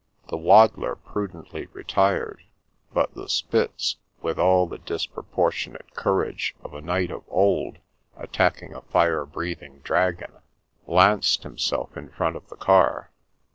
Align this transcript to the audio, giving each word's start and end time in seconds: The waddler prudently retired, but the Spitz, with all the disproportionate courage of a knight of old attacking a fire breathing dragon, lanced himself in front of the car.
The 0.29 0.35
waddler 0.35 0.95
prudently 0.95 1.67
retired, 1.73 2.41
but 2.91 3.13
the 3.13 3.29
Spitz, 3.29 3.97
with 4.23 4.39
all 4.39 4.65
the 4.65 4.79
disproportionate 4.79 5.93
courage 5.93 6.55
of 6.63 6.73
a 6.73 6.81
knight 6.81 7.11
of 7.11 7.23
old 7.27 7.77
attacking 8.17 8.73
a 8.73 8.81
fire 8.81 9.27
breathing 9.27 9.77
dragon, 9.83 10.31
lanced 10.87 11.43
himself 11.43 11.95
in 11.95 12.09
front 12.09 12.35
of 12.35 12.49
the 12.49 12.57
car. 12.57 13.11